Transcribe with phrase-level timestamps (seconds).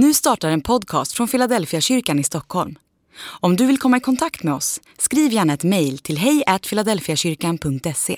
[0.00, 2.74] Nu startar en podcast från Philadelphia kyrkan i Stockholm.
[3.20, 8.16] Om du vill komma i kontakt med oss, skriv gärna ett mejl till hejfiladelfiakyrkan.se.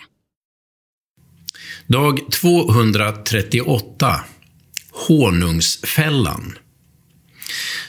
[1.87, 4.21] Dag 238
[5.09, 6.59] Honungsfällan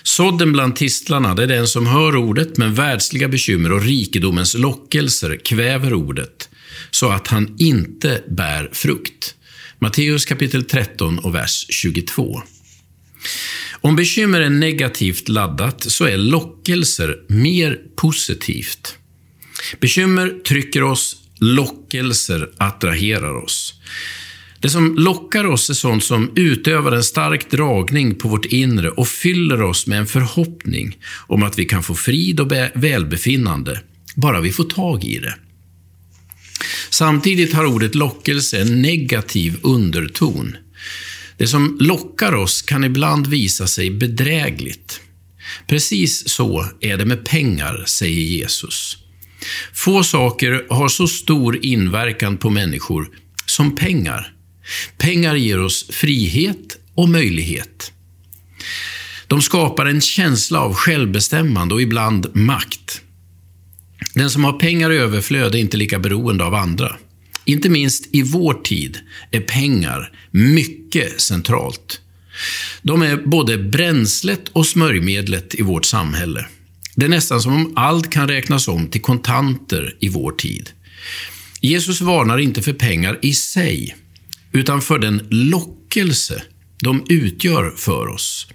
[0.04, 5.38] Sådden bland tistlarna det är den som hör ordet, men världsliga bekymmer och rikedomens lockelser
[5.46, 6.50] kväver ordet,
[6.92, 9.36] så att han inte bär frukt.
[9.80, 12.42] Matteus kapitel 13 och vers 22.
[13.82, 18.98] Om bekymmer är negativt laddat så är lockelser mer positivt.
[19.80, 23.74] Bekymmer trycker oss, lockelser attraherar oss.
[24.60, 29.08] Det som lockar oss är sånt som utövar en stark dragning på vårt inre och
[29.08, 33.80] fyller oss med en förhoppning om att vi kan få frid och välbefinnande,
[34.16, 35.36] bara vi får tag i det.
[36.90, 40.56] Samtidigt har ordet lockelse en negativ underton.
[41.42, 45.02] Det som lockar oss kan ibland visa sig bedrägligt.
[45.68, 48.98] Precis så är det med pengar, säger Jesus.
[49.74, 53.10] Få saker har så stor inverkan på människor
[53.46, 54.34] som pengar.
[54.98, 57.92] Pengar ger oss frihet och möjlighet.
[59.28, 63.02] De skapar en känsla av självbestämmande och ibland makt.
[64.14, 66.98] Den som har pengar i överflöd är inte lika beroende av andra.
[67.52, 69.00] Inte minst i vår tid
[69.32, 72.02] är pengar mycket centralt.
[72.82, 76.46] De är både bränslet och smörjmedlet i vårt samhälle.
[76.96, 80.70] Det är nästan som om allt kan räknas om till kontanter i vår tid.
[81.62, 83.96] Jesus varnar inte för pengar i sig,
[84.52, 86.44] utan för den lockelse
[86.84, 88.48] de utgör för oss.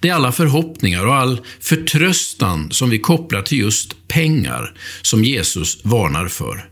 [0.00, 5.84] Det är alla förhoppningar och all förtröstan som vi kopplar till just pengar som Jesus
[5.84, 6.71] varnar för.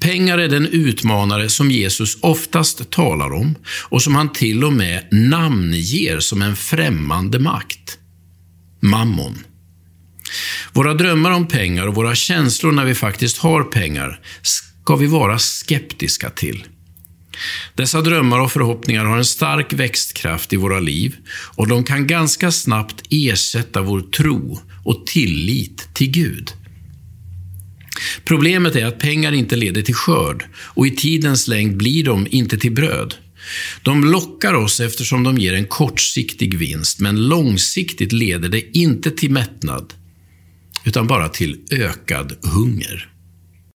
[0.00, 3.54] Pengar är den utmanare som Jesus oftast talar om
[3.88, 7.98] och som han till och med namnger som en främmande makt.
[8.80, 9.38] Mammon.
[10.72, 15.38] Våra drömmar om pengar och våra känslor när vi faktiskt har pengar ska vi vara
[15.38, 16.64] skeptiska till.
[17.74, 21.16] Dessa drömmar och förhoppningar har en stark växtkraft i våra liv
[21.56, 26.52] och de kan ganska snabbt ersätta vår tro och tillit till Gud.
[28.24, 32.58] Problemet är att pengar inte leder till skörd och i tidens längd blir de inte
[32.58, 33.14] till bröd.
[33.82, 39.30] De lockar oss eftersom de ger en kortsiktig vinst, men långsiktigt leder det inte till
[39.30, 39.92] mättnad,
[40.84, 43.13] utan bara till ökad hunger.